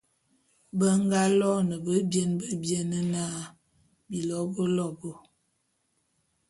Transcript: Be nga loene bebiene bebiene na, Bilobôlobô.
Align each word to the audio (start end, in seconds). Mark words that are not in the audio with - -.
Be 0.77 0.87
nga 1.01 1.21
loene 1.39 1.75
bebiene 1.85 2.35
bebiene 2.41 2.99
na, 3.13 3.23
Bilobôlobô. 4.09 5.11